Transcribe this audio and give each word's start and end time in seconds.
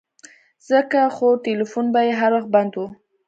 ځکه 0.69 0.99
خو 1.15 1.27
ټيلفون 1.45 1.85
به 1.93 2.01
يې 2.07 2.13
هر 2.21 2.31
وخت 2.37 2.49
بند 2.55 2.73
و. 2.75 2.79